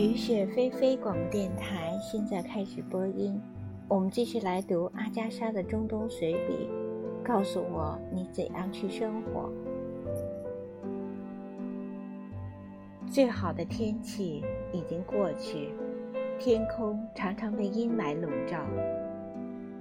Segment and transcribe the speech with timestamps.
[0.00, 3.38] 雨雪霏霏广播电台现在开始播音，
[3.86, 6.70] 我们继续来读阿加莎的中东随笔。
[7.22, 9.52] 告诉我你怎样去生活。
[13.06, 14.42] 最好的天气
[14.72, 15.68] 已经过去，
[16.38, 18.64] 天空常常被阴霾笼罩。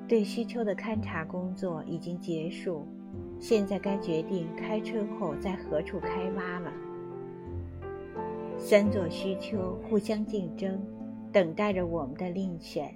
[0.06, 2.86] 对需丘的勘察工作已经结束，
[3.40, 6.70] 现在该决定开春后在何处开挖了。
[8.62, 10.80] 三座需丘互相竞争，
[11.32, 12.94] 等待着我们的另选。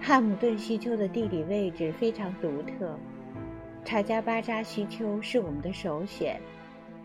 [0.00, 2.96] 汉姆顿需丘的地理位置非常独特，
[3.84, 6.40] 查加巴扎需丘是我们的首选，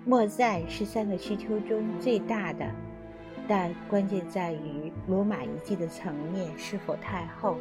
[0.05, 2.65] 莫赞是三个需丘中最大的，
[3.47, 7.57] 但关键在于罗马遗迹的层面是否太厚。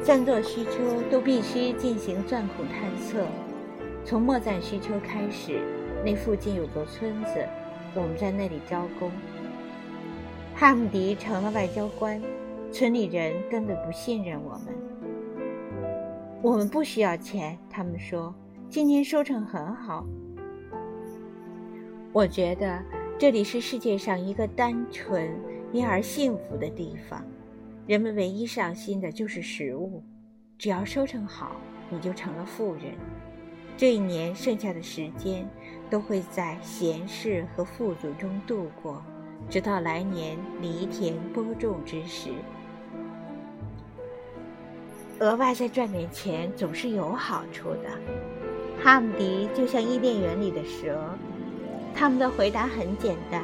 [0.00, 3.26] 三座需丘都必须进行钻孔探测，
[4.04, 5.60] 从莫赞需丘开始。
[6.02, 7.46] 那附近有座村子，
[7.94, 9.10] 我们在那里招工。
[10.54, 12.20] 哈姆迪成了外交官，
[12.72, 14.74] 村里人根本不信任我们。
[16.42, 18.34] 我们不需要钱，他们说
[18.68, 20.06] 今年收成很好。
[22.12, 22.82] 我觉得
[23.18, 25.30] 这里是世界上一个单纯
[25.70, 27.22] 因而幸福的地方，
[27.86, 30.02] 人们唯一上心的就是食物，
[30.56, 31.56] 只要收成好，
[31.90, 32.94] 你就成了富人。
[33.76, 35.48] 这一年剩下的时间，
[35.90, 39.02] 都会在闲适和富足中度过，
[39.48, 42.30] 直到来年犁田播种之时。
[45.18, 47.90] 额外再赚点钱总是有好处的。
[48.82, 50.98] 哈姆迪就像伊甸园里的蛇，
[51.94, 53.42] 他们的回答很简单：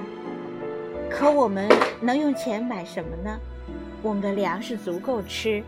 [1.11, 1.69] 可我们
[2.00, 3.39] 能用钱买什么呢？
[4.02, 5.62] 我们的粮食足够吃，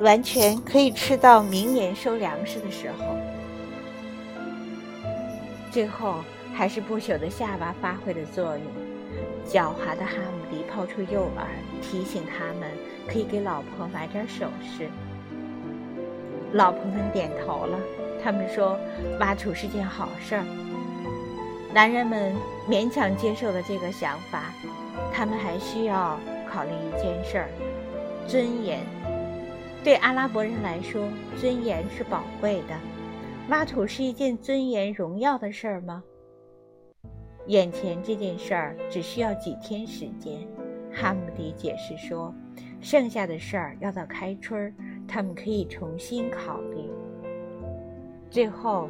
[0.00, 3.16] 完全可以吃到明年收粮食的时候。
[5.74, 6.22] 最后，
[6.54, 8.62] 还是不朽的下巴发挥了作用。
[9.44, 11.46] 狡猾的哈姆迪抛出诱饵，
[11.82, 12.70] 提醒他们
[13.08, 14.88] 可以给老婆买点首饰。
[16.52, 17.76] 老婆们点头了，
[18.22, 18.78] 他们说
[19.18, 20.44] 挖土是件好事儿。
[21.74, 22.32] 男人们
[22.70, 24.52] 勉强接受了这个想法，
[25.12, 27.48] 他们还需要考虑一件事儿：
[28.28, 28.78] 尊严。
[29.82, 32.93] 对阿拉伯人来说，尊严是宝贵的。
[33.50, 36.02] 挖土是一件尊严荣耀的事儿吗？
[37.46, 40.48] 眼前这件事儿只需要几天时间，
[40.90, 42.34] 哈姆迪解释说，
[42.80, 44.74] 剩下的事儿要到开春，
[45.06, 46.88] 他们可以重新考虑。
[48.30, 48.88] 最后，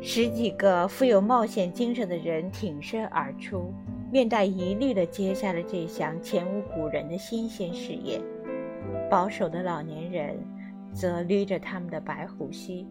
[0.00, 3.74] 十几个富有冒险精神的人挺身而出，
[4.10, 8.18] 面带疑虑地接下了这项前无古人的新鲜事业。
[9.10, 10.34] 保守的老年人
[10.94, 12.86] 则捋着他们的白胡须。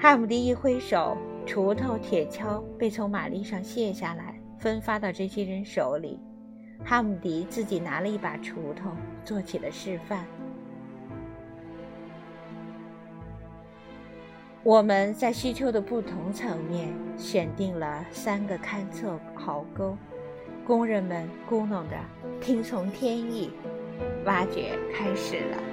[0.00, 6.20] 哈姆迪一挥手，锄头、铁锹被从马力上卸下来，分发到这些人手里。
[6.84, 8.92] 哈姆迪自己拿了一把锄头，
[9.24, 10.24] 做起了示范。
[14.62, 19.96] 我们在需求的不同层面选定了三个勘测壕沟，
[20.64, 21.96] 工人们咕哝着，
[22.40, 23.50] 听从天意，
[24.24, 25.67] 挖掘开始了。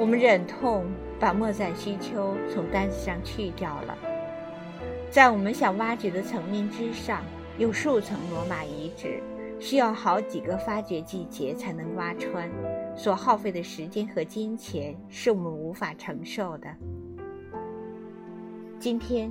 [0.00, 0.86] 我们忍痛。
[1.20, 3.94] 把莫赞西丘从单子上去掉了。
[5.10, 7.22] 在我们想挖掘的层面之上，
[7.58, 9.22] 有数层罗马遗址，
[9.60, 12.50] 需要好几个发掘季节才能挖穿，
[12.96, 16.74] 所耗费的时间和金钱是我们无法承受的。
[18.78, 19.30] 今天，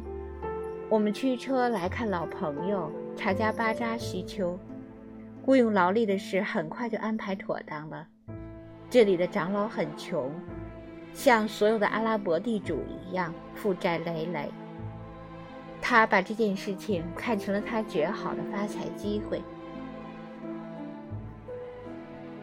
[0.89, 4.59] 我们驱车来看老朋友查加巴扎西丘，
[5.43, 8.07] 雇佣劳力的事很快就安排妥当了。
[8.91, 10.31] 这里的长老很穷。
[11.13, 14.49] 像所有的阿拉伯地主一样负债累累，
[15.81, 19.41] 他把这件事情看成了他绝好的发财机会。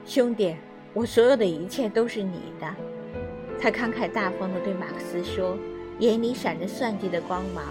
[0.04, 0.54] 兄弟，
[0.92, 2.74] 我所有的一切都是你的，
[3.60, 5.56] 他慷慨大方地对马克思说，
[5.98, 7.64] 眼里闪着算计的光芒。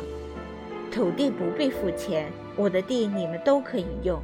[0.92, 4.20] 土地不必付钱，我的地你们都可以用。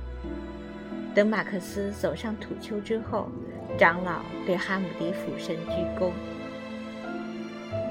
[1.13, 3.29] 等马克思走上土丘之后，
[3.77, 6.11] 长老对哈姆迪俯身鞠躬。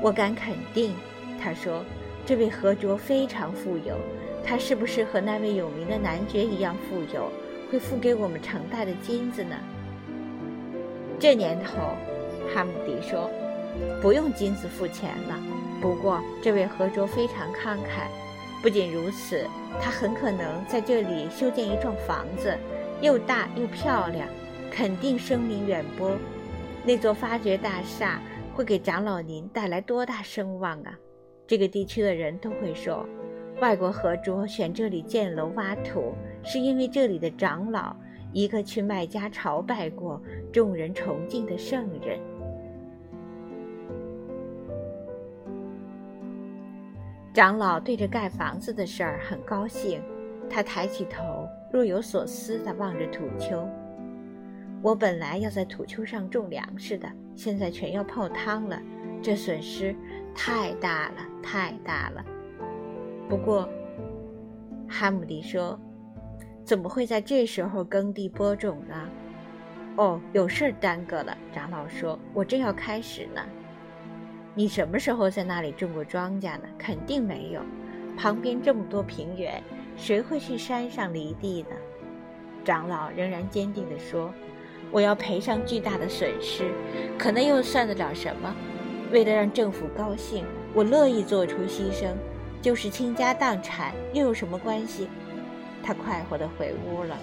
[0.03, 0.95] 我敢肯定，
[1.39, 1.85] 他说
[2.25, 3.97] ：“这位和卓非常富有。
[4.43, 7.31] 他是不是和那位有名的男爵一样富有，
[7.71, 9.57] 会付给我们成袋的金子呢？”
[11.21, 11.95] 这年头，
[12.55, 13.31] 哈姆迪说
[14.01, 15.39] ：“不用金子付钱了。
[15.83, 18.09] 不过，这位和卓非常慷慨。
[18.63, 19.47] 不仅如此，
[19.83, 22.57] 他很可能在这里修建一幢房子，
[23.03, 24.27] 又大又漂亮，
[24.71, 26.17] 肯定声名远播。
[26.85, 28.19] 那座发掘大厦。”
[28.55, 30.99] 会给长老您带来多大声望啊！
[31.47, 33.07] 这个地区的人都会说，
[33.61, 37.97] 外国合作选这里建楼挖土，是因为这里的长老
[38.33, 40.21] 一个去麦家朝拜过
[40.53, 42.19] 众人崇敬的圣人。
[47.33, 50.03] 长老对着盖房子的事儿很高兴，
[50.49, 53.67] 他抬起头，若有所思地望着土丘。
[54.83, 58.81] 我本来要在土丘上种粮食的，现在全要泡汤了，
[59.23, 59.95] 这损失
[60.35, 62.25] 太大了，太大了。
[63.29, 63.69] 不过，
[64.89, 65.79] 哈姆迪说
[66.65, 69.09] ：“怎么会在这时候耕地播种呢？”
[69.97, 71.37] 哦，有事耽搁了。
[71.53, 73.43] 长老说：“我正要开始呢。”
[74.55, 76.65] 你什么时候在那里种过庄稼呢？
[76.79, 77.63] 肯定没有。
[78.17, 79.63] 旁边这么多平原，
[79.97, 81.77] 谁会去山上犁地呢？
[82.65, 84.33] 长老仍然坚定地说。
[84.91, 86.71] 我要赔上巨大的损失，
[87.19, 88.55] 可那又算得了什么？
[89.13, 90.45] 为了让政府高兴，
[90.75, 92.13] 我乐意做出牺牲，
[92.61, 95.09] 就是倾家荡产又有什么关系？
[95.83, 97.17] 他快活地回屋了。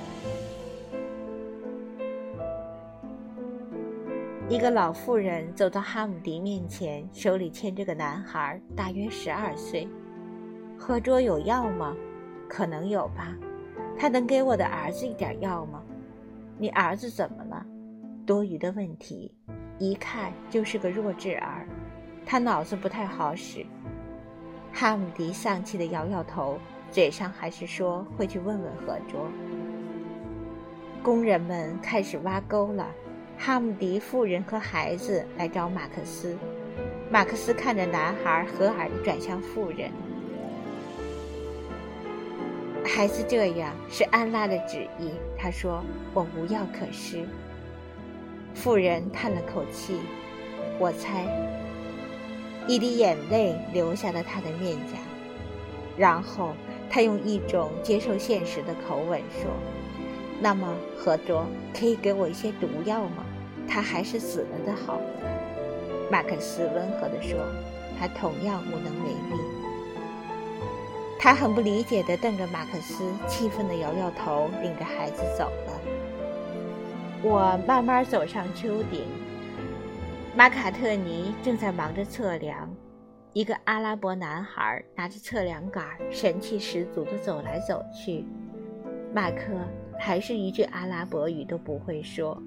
[4.50, 9.88] 一个老妇人走到哈姆迪面前，手里牵着个男孩，大约十二岁。
[10.78, 11.96] 喝桌有药吗？
[12.48, 13.36] 可能有吧。
[14.00, 15.84] 他能给我的儿子一点药吗？
[16.58, 17.47] 你儿子怎么？
[18.28, 19.32] 多余的问题，
[19.80, 21.66] 一看就是个弱智儿，
[22.26, 23.66] 他脑子不太好使。
[24.74, 26.60] 哈姆迪丧气地摇摇头，
[26.92, 29.32] 嘴上还是说会去问问何卓。
[31.02, 32.86] 工人们开始挖沟了，
[33.38, 36.38] 哈姆迪妇人和孩子来找马克思。
[37.10, 39.90] 马克思看着男孩，和蔼地转向妇人。
[42.84, 45.82] 孩子这样是安拉的旨意，他说
[46.14, 47.26] ：“我无药可施。”
[48.58, 50.00] 妇人叹了口气，
[50.80, 51.28] 我猜，
[52.68, 54.98] 一滴眼泪流下了他的面颊，
[55.96, 56.54] 然后
[56.90, 59.52] 他用一种接受现实的口吻说
[60.42, 60.68] ：“那么，
[60.98, 63.24] 何卓可以给我一些毒药吗？
[63.70, 65.00] 他还是死了的好。”
[66.10, 67.38] 马克思温和地说
[68.00, 69.42] ：“他同样无能为力。”
[71.20, 75.97] 他很不理解地瞪着马克思，气愤地摇摇头，领着孩子走了。
[77.24, 79.02] 我慢慢走上丘顶，
[80.36, 82.70] 马卡特尼正在忙着测量。
[83.34, 88.24] 一个阿拉伯男孩拿着测量杆，神气十足地走来走去。
[89.14, 89.48] 马克
[89.98, 92.40] 还是一句阿拉伯语都不会说，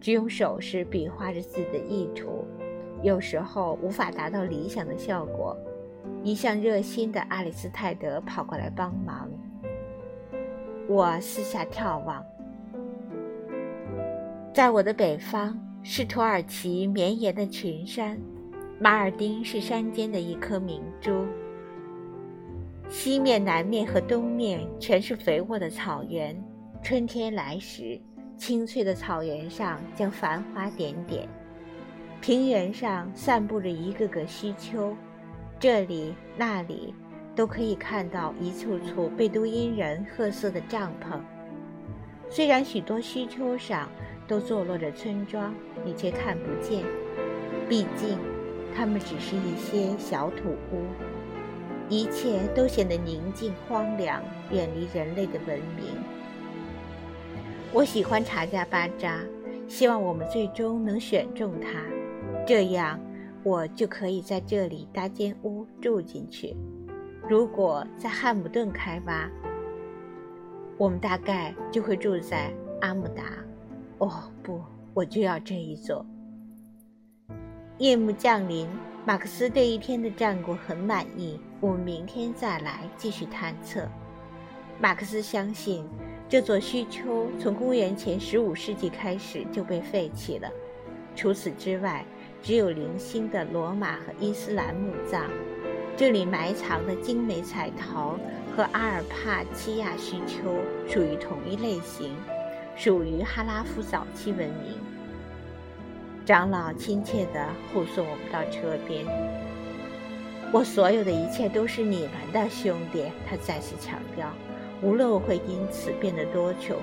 [0.00, 2.44] 只用手势比划着自己的意图，
[3.02, 5.56] 有时候无法达到理想的效果。
[6.22, 9.30] 一向热心的阿里斯泰德跑过来帮忙。
[10.88, 12.24] 我四下眺望，
[14.56, 18.18] 在我的北方是土耳其绵延的群山，
[18.80, 21.26] 马尔丁是山间的一颗明珠。
[22.88, 26.34] 西面、南面和东面全是肥沃的草原。
[26.82, 28.00] 春天来时，
[28.38, 31.28] 青翠的草原上将繁花点点，
[32.22, 34.96] 平原上散布着一个个虚丘。
[35.60, 36.94] 这里那里，
[37.34, 41.20] 都可以看到一簇簇贝都因人褐色的帐篷。
[42.30, 43.86] 虽然许多虚丘上
[44.26, 46.84] 都坐落着村庄，你却看不见，
[47.68, 48.18] 毕竟，
[48.74, 50.82] 它们只是一些小土屋。
[51.88, 55.86] 一切都显得宁静荒凉，远离人类的文明。
[57.72, 59.20] 我喜欢查加巴扎，
[59.68, 61.80] 希望我们最终能选中它，
[62.46, 63.00] 这样。
[63.44, 66.56] 我就可以在这里搭间屋住进去。
[67.28, 69.30] 如果在汉姆顿开挖，
[70.76, 73.45] 我们大概就会住在阿姆达。
[73.98, 74.60] 哦，不，
[74.92, 76.04] 我就要这一座。
[77.78, 78.68] 夜幕降临，
[79.06, 81.40] 马克思对一天的战果很满意。
[81.60, 83.88] 我们明天再来继续探测。
[84.78, 85.86] 马克思相信，
[86.28, 90.48] 这座虚丘从公元前十五世纪开始就被废弃了。
[91.14, 92.04] 除此之外，
[92.42, 95.30] 只有零星的罗马和伊斯兰墓葬，
[95.96, 98.18] 这里埋藏的精美彩陶
[98.54, 100.54] 和阿尔帕齐亚虚丘
[100.86, 102.14] 属于同一类型，
[102.76, 104.76] 属于哈拉夫早期文明。
[106.26, 109.06] 长老亲切地护送我们到车边。
[110.52, 114.28] 我所有的一切都是你们的，兄弟，他再次强调。
[114.82, 116.76] 无论我会因此变得多穷。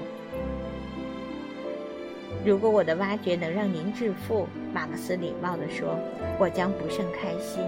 [2.44, 5.96] 如果我的挖掘能让您致富，马克思礼貌地说，
[6.40, 7.64] 我将不胜开心。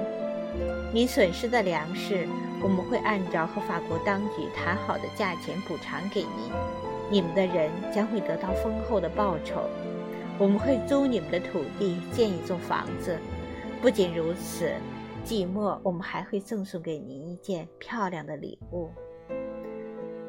[0.91, 2.27] 您损失的粮食，
[2.63, 6.51] 我们会按照和法国当局谈好的价钱补偿给您。
[7.12, 9.62] 你们的人将会得到丰厚的报酬。
[10.38, 13.17] 我们会租你们的土地，建一座房子。
[13.81, 14.71] 不仅如此，
[15.24, 18.89] 季末我们还会赠送给您一件漂亮的礼物。”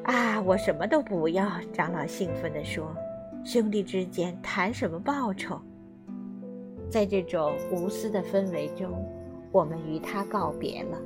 [0.05, 1.45] 啊，我什么都不要！
[1.73, 2.95] 长老兴奋地说
[3.43, 5.59] ：“兄弟之间谈什么报酬？”
[6.89, 9.05] 在这种无私的氛围中，
[9.51, 10.97] 我们与他告别了。